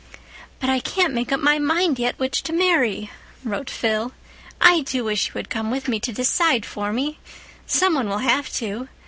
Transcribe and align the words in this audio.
"But 0.59 0.67
I 0.67 0.79
can't 0.79 1.13
make 1.13 1.31
up 1.31 1.39
my 1.39 1.59
mind 1.59 1.99
yet 1.99 2.17
which 2.17 2.41
to 2.45 2.53
marry," 2.53 3.11
wrote 3.43 3.69
Phil. 3.69 4.13
"I 4.59 4.81
do 4.81 5.03
wish 5.03 5.27
you 5.27 5.33
had 5.35 5.51
come 5.51 5.69
with 5.69 5.87
me 5.87 5.99
to 5.99 6.11
decide 6.11 6.65
for 6.65 6.91
me. 6.91 7.19
Some 7.67 7.93
one 7.93 8.09
will 8.09 8.17
have 8.17 8.51
to. 8.53 8.87